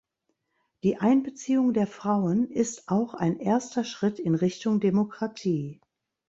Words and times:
Die 0.81 0.97
Einbeziehung 0.97 1.73
der 1.73 1.85
Frauen 1.85 2.49
ist 2.49 2.89
auch 2.89 3.13
ein 3.13 3.37
erster 3.37 3.83
Schritt 3.83 4.17
in 4.17 4.33
Richtung 4.33 4.79
Demokratie. 4.79 5.79